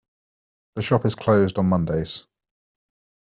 [0.73, 2.25] The shop is closed on Mondays.